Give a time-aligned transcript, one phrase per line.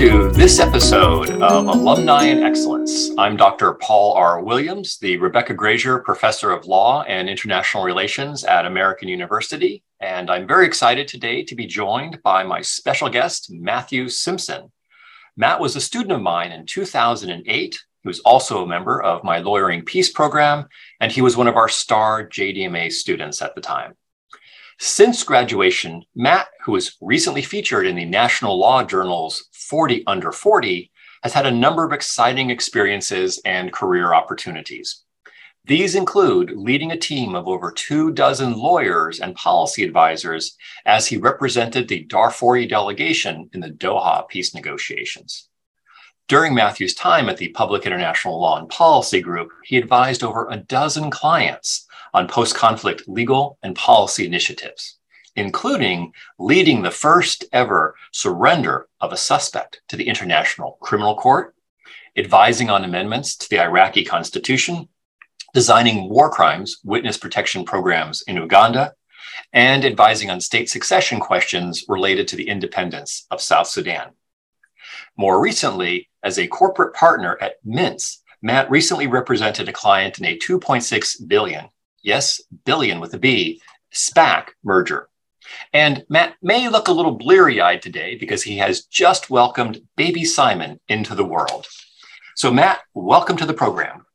[0.00, 3.10] to this episode of Alumni in Excellence.
[3.18, 3.74] I'm Dr.
[3.74, 4.42] Paul R.
[4.42, 10.48] Williams, the Rebecca Grazier Professor of Law and International Relations at American University, and I'm
[10.48, 14.72] very excited today to be joined by my special guest, Matthew Simpson.
[15.36, 17.78] Matt was a student of mine in 2008.
[18.02, 20.66] He was also a member of my Lawyering Peace program,
[21.00, 23.92] and he was one of our star JDMA students at the time.
[24.82, 30.90] Since graduation, Matt, who was recently featured in the National Law Journal's 40 Under 40,
[31.22, 35.04] has had a number of exciting experiences and career opportunities.
[35.64, 40.56] These include leading a team of over two dozen lawyers and policy advisors
[40.86, 45.48] as he represented the Darfuri delegation in the Doha peace negotiations.
[46.26, 50.56] During Matthew's time at the Public International Law and Policy Group, he advised over a
[50.56, 54.98] dozen clients on post conflict legal and policy initiatives,
[55.40, 61.54] including leading the first ever surrender of a suspect to the International Criminal Court,
[62.16, 64.88] advising on amendments to the Iraqi constitution,
[65.52, 68.94] designing war crimes witness protection programs in Uganda,
[69.52, 74.10] and advising on state succession questions related to the independence of South Sudan.
[75.16, 80.38] More recently, as a corporate partner at Mintz, Matt recently represented a client in a
[80.38, 81.68] 2.6 billion
[82.02, 83.60] yes, billion with a B,
[83.92, 85.08] SPAC merger.
[85.72, 90.24] And Matt may look a little bleary eyed today because he has just welcomed baby
[90.24, 91.66] Simon into the world.
[92.36, 94.06] So, Matt, welcome to the program.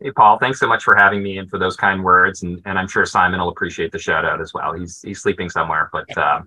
[0.00, 2.42] Hey, Paul, thanks so much for having me and for those kind words.
[2.42, 4.72] And, and I'm sure Simon will appreciate the shout out as well.
[4.72, 6.42] He's, he's sleeping somewhere, but uh,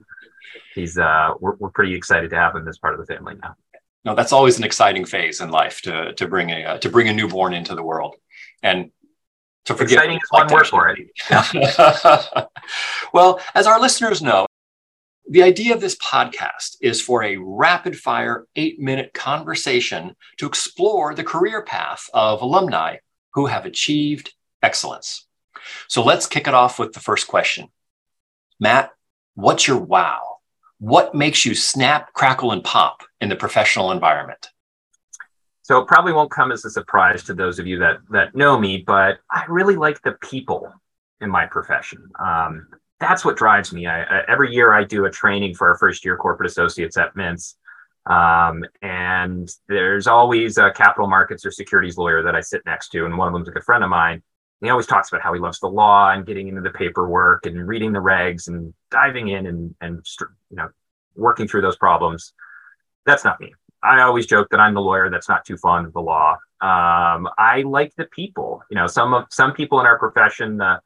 [0.73, 3.55] he's, uh, we're, we're pretty excited to have him as part of the family now.
[4.03, 7.07] No, that's always an exciting phase in life to, to bring a, uh, to bring
[7.07, 8.15] a newborn into the world.
[8.63, 8.91] And
[9.65, 9.93] to forget.
[9.93, 12.47] Exciting is one word for it.
[13.13, 14.45] well, as our listeners know,
[15.29, 21.13] the idea of this podcast is for a rapid fire eight minute conversation to explore
[21.13, 22.97] the career path of alumni
[23.33, 25.25] who have achieved excellence.
[25.87, 27.69] So let's kick it off with the first question.
[28.59, 28.91] Matt,
[29.35, 30.19] what's your wow?
[30.79, 34.49] What makes you snap, crackle, and pop in the professional environment?
[35.71, 38.59] So it probably won't come as a surprise to those of you that that know
[38.59, 40.69] me, but I really like the people
[41.21, 42.09] in my profession.
[42.19, 42.67] Um,
[42.99, 43.87] that's what drives me.
[43.87, 47.15] I, I, every year I do a training for our first year corporate associates at
[47.15, 47.55] Mintz.
[48.05, 53.05] Um, and there's always a capital markets or securities lawyer that I sit next to,
[53.05, 54.21] and one of them's a good friend of mine.
[54.59, 57.65] He always talks about how he loves the law and getting into the paperwork and
[57.65, 60.05] reading the regs and diving in and and
[60.49, 60.67] you know
[61.15, 62.33] working through those problems.
[63.05, 63.53] That's not me.
[63.83, 66.33] I always joke that I'm the lawyer that's not too fond of the law.
[66.61, 68.61] Um, I like the people.
[68.69, 70.79] You know, some of some people in our profession, the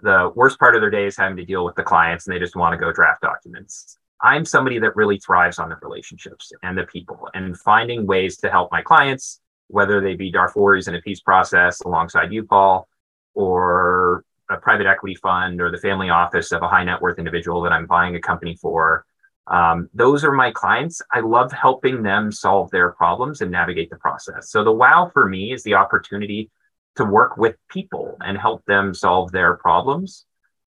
[0.00, 2.38] the worst part of their day is having to deal with the clients, and they
[2.38, 3.98] just want to go draft documents.
[4.22, 8.50] I'm somebody that really thrives on the relationships and the people, and finding ways to
[8.50, 12.88] help my clients, whether they be Darfuris in a peace process alongside you, Paul,
[13.34, 17.60] or a private equity fund, or the family office of a high net worth individual
[17.62, 19.04] that I'm buying a company for
[19.50, 21.00] um, those are my clients.
[21.12, 24.50] I love helping them solve their problems and navigate the process.
[24.50, 26.50] So the wow for me is the opportunity
[26.96, 30.26] to work with people and help them solve their problems.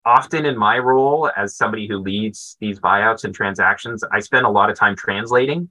[0.05, 4.51] Often in my role as somebody who leads these buyouts and transactions, I spend a
[4.51, 5.71] lot of time translating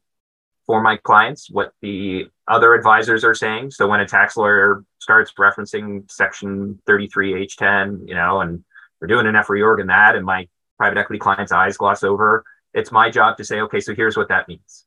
[0.68, 3.72] for my clients what the other advisors are saying.
[3.72, 8.64] So when a tax lawyer starts referencing section 338(h)(10), you know, and
[9.00, 10.48] we're doing an F reorg in that, and my
[10.78, 14.30] private equity clients' eyes gloss over, it's my job to say, okay, so here's what
[14.30, 14.86] that means.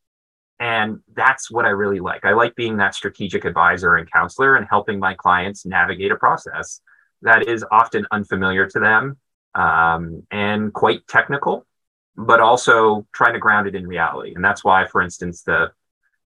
[0.60, 2.24] And that's what I really like.
[2.24, 6.80] I like being that strategic advisor and counselor and helping my clients navigate a process
[7.22, 9.16] that is often unfamiliar to them
[9.54, 11.66] um, and quite technical,
[12.16, 14.34] but also trying to ground it in reality.
[14.34, 15.72] And that's why, for instance, the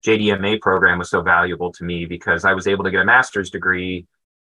[0.06, 3.50] JDMA program was so valuable to me because I was able to get a master's
[3.50, 4.06] degree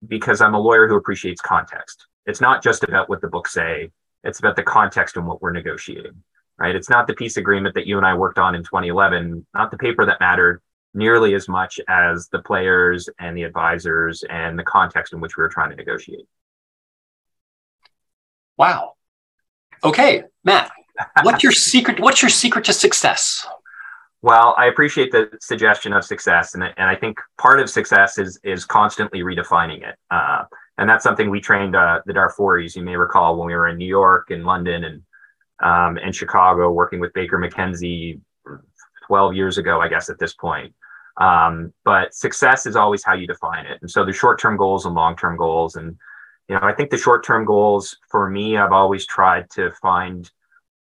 [0.07, 2.07] because I'm a lawyer who appreciates context.
[2.25, 3.91] It's not just about what the books say,
[4.23, 6.23] it's about the context and what we're negotiating
[6.59, 6.75] right?
[6.75, 9.77] It's not the peace agreement that you and I worked on in 2011, not the
[9.77, 10.61] paper that mattered
[10.93, 15.41] nearly as much as the players and the advisors and the context in which we
[15.41, 16.25] were trying to negotiate.
[18.57, 18.95] Wow.
[19.83, 20.71] Okay, Matt,
[21.23, 21.99] what's your secret?
[21.99, 23.47] What's your secret to success?
[24.21, 28.37] Well, I appreciate the suggestion of success, and, and I think part of success is
[28.43, 29.95] is constantly redefining it.
[30.11, 30.43] Uh,
[30.77, 32.75] and that's something we trained uh, the Darfuris.
[32.75, 35.03] You may recall when we were in New York and London and
[35.63, 38.19] um, in Chicago, working with Baker McKenzie
[39.07, 40.73] 12 years ago, I guess, at this point.
[41.19, 43.79] Um, but success is always how you define it.
[43.81, 45.75] And so the short-term goals and long-term goals.
[45.75, 45.97] And,
[46.47, 50.29] you know, I think the short-term goals for me, I've always tried to find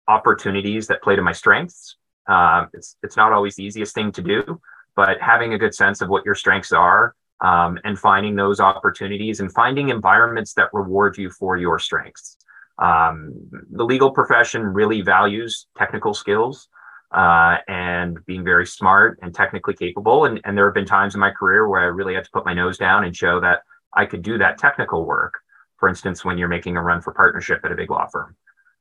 [0.09, 1.97] opportunities that play to my strengths
[2.27, 4.61] Um, it's it's not always the easiest thing to do,
[4.97, 9.41] but having a good sense of what your strengths are um, and finding those opportunities
[9.41, 12.37] and finding environments that reward you for your strengths.
[12.79, 13.33] Um,
[13.71, 16.69] the legal profession really values technical skills
[17.13, 20.27] uh, and being very smart and technically capable.
[20.27, 22.45] And, and there have been times in my career where I really had to put
[22.45, 23.63] my nose down and show that
[23.95, 25.35] I could do that technical work.
[25.79, 28.37] For instance, when you're making a run for partnership at a big law firm.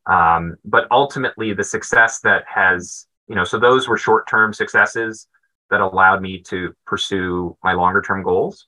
[0.08, 5.28] Um, but ultimately, the success that has, you know, so those were short term successes
[5.70, 8.68] that allowed me to pursue my longer term goals.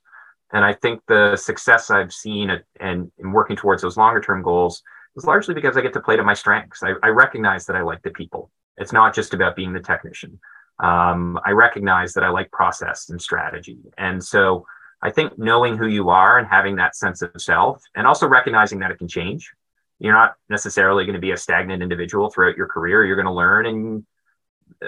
[0.52, 4.82] And I think the success I've seen and in working towards those longer term goals
[5.16, 6.82] is largely because I get to play to my strengths.
[6.82, 8.50] I, I recognize that I like the people.
[8.76, 10.40] It's not just about being the technician.
[10.82, 13.78] Um, I recognize that I like process and strategy.
[13.98, 14.66] And so
[15.02, 18.78] I think knowing who you are and having that sense of self and also recognizing
[18.80, 19.50] that it can change.
[19.98, 23.04] You're not necessarily going to be a stagnant individual throughout your career.
[23.04, 23.66] You're going to learn.
[23.66, 24.06] And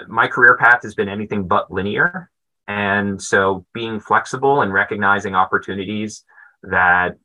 [0.07, 2.31] my career path has been anything but linear.
[2.67, 6.23] And so being flexible and recognizing opportunities
[6.63, 7.17] that,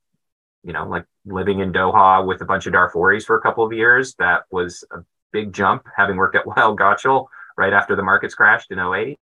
[0.65, 3.73] you know, like living in Doha with a bunch of Darfuris for a couple of
[3.73, 4.99] years, that was a
[5.33, 7.27] big jump, having worked at Weil Gotshal
[7.57, 9.19] right after the markets crashed in 08.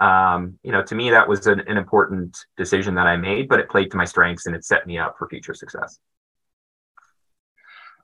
[0.00, 3.60] Um, you know, to me, that was an, an important decision that I made, but
[3.60, 5.98] it played to my strengths and it set me up for future success.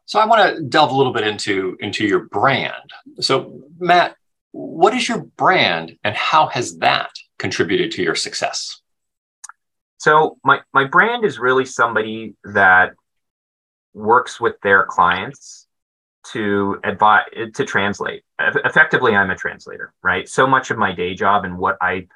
[0.07, 2.93] So I want to delve a little bit into into your brand.
[3.21, 4.17] So Matt,
[4.53, 8.81] what is your brand and how has that contributed to your success?
[9.99, 12.95] So my my brand is really somebody that
[13.99, 15.67] works with their clients
[16.33, 17.25] to advise
[17.55, 18.23] to translate.
[18.41, 20.29] Effectively i'm a translator right?
[20.29, 22.07] So much of my day job and what i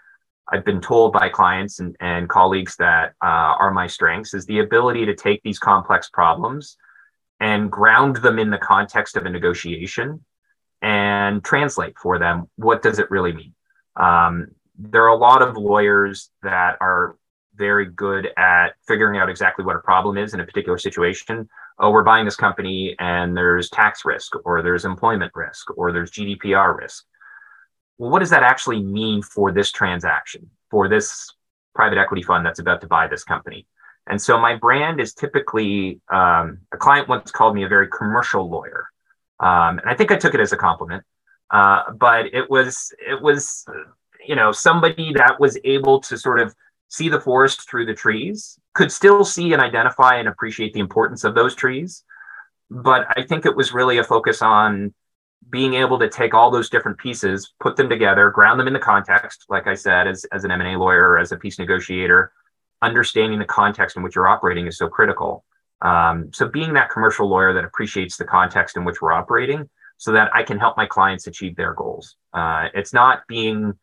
[0.49, 4.61] i've been told by clients and, and colleagues that uh, are my strengths is the
[4.61, 6.77] ability to take these complex problems
[7.41, 10.25] and ground them in the context of a negotiation
[10.83, 13.55] and translate for them what does it really mean.
[13.97, 17.17] Um, there are a lot of lawyers that are
[17.55, 21.91] very good at figuring out exactly what a problem is in a particular situation oh,
[21.91, 26.77] we're buying this company and there's tax risk or there's employment risk or there's GDPR
[26.77, 27.05] risk.
[27.99, 31.31] Well, what does that actually mean for this transaction, for this
[31.75, 33.67] private equity fund that's about to buy this company?
[34.07, 38.49] And so my brand is typically um, a client once called me a very commercial
[38.51, 38.87] lawyer.
[39.39, 41.05] Um, and I think I took it as a compliment.
[41.53, 43.67] Uh, but it was it was
[44.27, 46.55] you know somebody that was able to sort of
[46.89, 51.25] see the forest through the trees, could still see and identify and appreciate the importance
[51.25, 52.05] of those trees.
[52.71, 54.95] But I think it was really a focus on
[55.51, 58.79] being able to take all those different pieces, put them together, ground them in the
[58.79, 62.33] context, like I said, as, as an M&A lawyer as a peace negotiator,
[62.81, 65.45] understanding the context in which you're operating is so critical.
[65.83, 69.69] Um, so being that commercial lawyer that appreciates the context in which we're operating
[69.99, 72.17] so that I can help my clients achieve their goals.
[72.33, 73.75] Uh, it's not being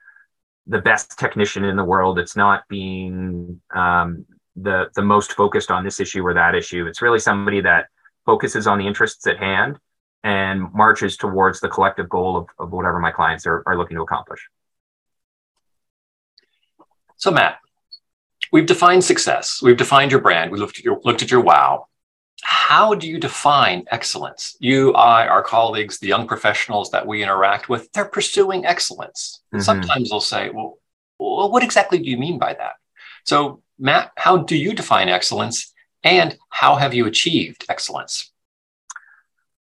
[0.66, 2.20] the best technician in the world.
[2.20, 4.26] It's not being um,
[4.62, 6.86] the the most focused on this issue or that issue.
[6.88, 7.88] It's really somebody that
[8.26, 9.78] focuses on the interests at hand
[10.24, 14.04] and marches towards the collective goal of, of whatever my clients are, are looking to
[14.04, 14.48] accomplish.
[17.16, 17.60] So Matt,
[18.52, 19.62] we've defined success.
[19.62, 20.52] We've defined your brand.
[20.52, 21.88] We looked at your looked at your wow
[22.42, 24.56] how do you define excellence?
[24.60, 29.42] You, I, our colleagues, the young professionals that we interact with, they're pursuing excellence.
[29.54, 29.62] Mm-hmm.
[29.62, 30.78] Sometimes they'll say, well,
[31.18, 32.74] well, what exactly do you mean by that?
[33.26, 38.32] So, Matt, how do you define excellence and how have you achieved excellence?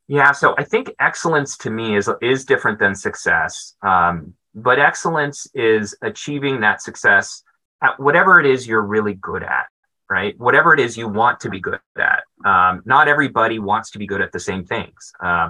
[0.07, 3.75] Yeah, so I think excellence to me is, is different than success.
[3.81, 7.43] Um, but excellence is achieving that success
[7.81, 9.67] at whatever it is you're really good at
[10.09, 10.37] right?
[10.39, 12.23] Whatever it is you want to be good at.
[12.43, 15.13] Um, not everybody wants to be good at the same things.
[15.23, 15.49] Uh,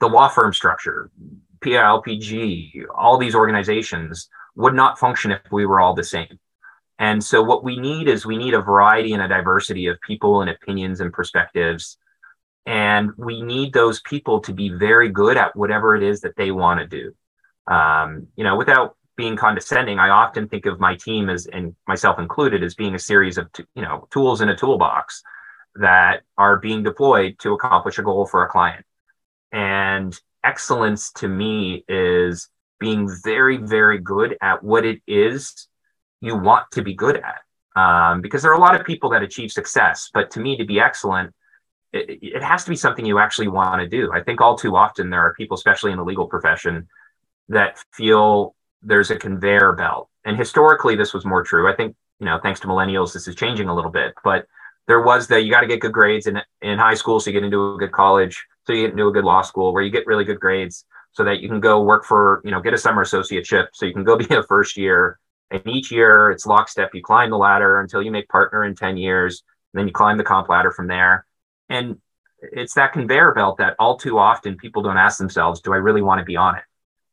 [0.00, 1.10] the law firm structure,
[1.60, 6.38] PILPG, all these organizations would not function if we were all the same.
[6.98, 10.40] And so, what we need is we need a variety and a diversity of people
[10.40, 11.98] and opinions and perspectives.
[12.66, 16.50] And we need those people to be very good at whatever it is that they
[16.50, 17.14] want to do.
[17.72, 22.18] Um, you know, without being condescending, I often think of my team as, and myself
[22.18, 25.22] included, as being a series of you know tools in a toolbox
[25.76, 28.84] that are being deployed to accomplish a goal for a client.
[29.52, 32.48] And excellence to me is
[32.78, 35.68] being very, very good at what it is
[36.24, 37.40] you want to be good at.
[37.76, 40.64] Um, because there are a lot of people that achieve success, but to me, to
[40.64, 41.34] be excellent,
[41.92, 44.12] it, it has to be something you actually want to do.
[44.12, 46.88] I think all too often there are people, especially in the legal profession,
[47.48, 50.08] that feel there's a conveyor belt.
[50.24, 51.70] And historically, this was more true.
[51.70, 54.14] I think, you know, thanks to millennials, this is changing a little bit.
[54.22, 54.46] But
[54.86, 57.34] there was the you got to get good grades in, in high school so you
[57.34, 59.90] get into a good college, so you get into a good law school where you
[59.90, 62.78] get really good grades, so that you can go work for, you know, get a
[62.78, 63.68] summer associateship.
[63.72, 65.18] So you can go be a first year.
[65.50, 66.94] And each year it's lockstep.
[66.94, 69.42] You climb the ladder until you make partner in 10 years.
[69.72, 71.26] Then you climb the comp ladder from there.
[71.68, 71.98] And
[72.40, 76.02] it's that conveyor belt that all too often people don't ask themselves, do I really
[76.02, 76.64] want to be on it?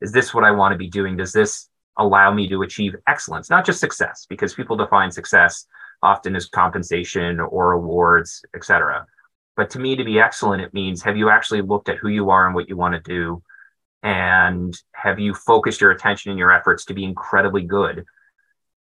[0.01, 1.15] Is this what I want to be doing?
[1.15, 5.65] Does this allow me to achieve excellence, not just success, because people define success
[6.01, 9.05] often as compensation or awards, etc.
[9.55, 12.29] But to me, to be excellent, it means have you actually looked at who you
[12.29, 13.43] are and what you want to do?
[14.01, 18.05] And have you focused your attention and your efforts to be incredibly good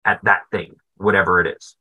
[0.04, 1.76] at that thing, whatever it is?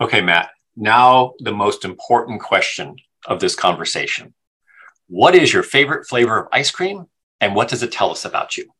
[0.00, 0.50] Okay, Matt.
[0.76, 4.34] Now, the most important question of this conversation
[5.08, 7.06] What is your favorite flavor of ice cream,
[7.40, 8.70] and what does it tell us about you?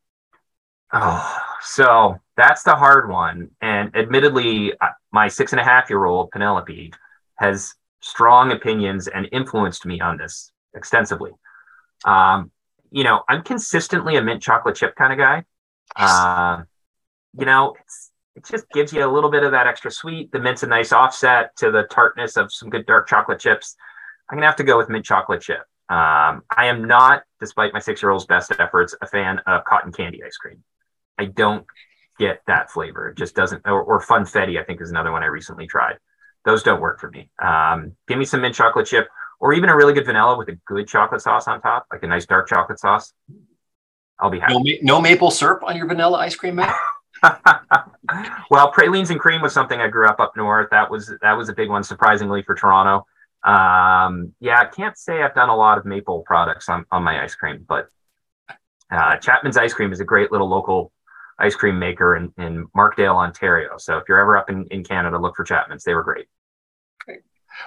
[0.93, 3.51] Oh, so that's the hard one.
[3.61, 6.93] And admittedly, uh, my six and a half year old Penelope
[7.37, 11.33] has strong opinions and influenced me on this extensively.
[12.05, 12.51] Um,
[12.91, 15.45] you know, I'm consistently a mint chocolate chip kind of guy.
[15.97, 16.63] Uh,
[17.39, 17.75] you know,
[18.35, 20.31] it just gives you a little bit of that extra sweet.
[20.33, 23.77] The mint's a nice offset to the tartness of some good dark chocolate chips.
[24.29, 25.61] I'm gonna have to go with mint chocolate chip.
[25.89, 30.37] Um, I am not, despite my six-year-old's best efforts, a fan of cotton candy ice
[30.37, 30.63] cream.
[31.17, 31.65] I don't
[32.19, 33.09] get that flavor.
[33.09, 33.63] It just doesn't.
[33.65, 35.97] Or, or funfetti, I think, is another one I recently tried.
[36.45, 37.31] Those don't work for me.
[37.43, 39.09] Um, give me some mint chocolate chip,
[39.41, 42.07] or even a really good vanilla with a good chocolate sauce on top, like a
[42.07, 43.13] nice dark chocolate sauce.
[44.21, 44.79] I'll be happy.
[44.83, 46.77] No, no maple syrup on your vanilla ice cream, Matt.
[48.51, 50.69] well, pralines and cream was something I grew up up north.
[50.71, 53.07] That was that was a big one, surprisingly for Toronto.
[53.45, 57.23] Um, yeah, I can't say I've done a lot of maple products on, on my
[57.23, 57.89] ice cream, but
[58.91, 60.93] uh, Chapman's Ice Cream is a great little local
[61.39, 63.77] ice cream maker in, in Markdale, Ontario.
[63.79, 65.85] So if you're ever up in, in Canada, look for Chapman's.
[65.85, 66.15] They were great.
[66.17, 66.29] great.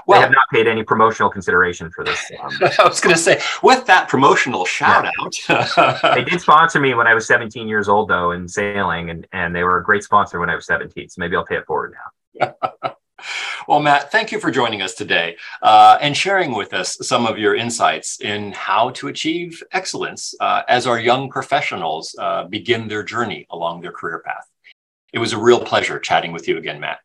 [0.06, 2.20] Well, they have not paid any promotional consideration for this.
[2.42, 5.06] Um, I was going to say, with that promotional shout
[5.48, 5.68] yeah.
[5.68, 9.28] out, they did sponsor me when I was 17 years old, though, in sailing, and
[9.32, 11.10] and they were a great sponsor when I was 17.
[11.10, 12.56] So maybe I'll pay it forward now.
[13.68, 17.38] well, Matt, thank you for joining us today uh, and sharing with us some of
[17.38, 23.04] your insights in how to achieve excellence uh, as our young professionals uh, begin their
[23.04, 24.48] journey along their career path.
[25.14, 27.00] It was a real pleasure chatting with you again, Matt.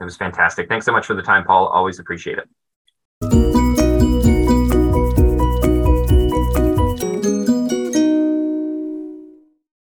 [0.00, 0.68] It was fantastic.
[0.68, 1.66] Thanks so much for the time, Paul.
[1.66, 3.67] Always appreciate it.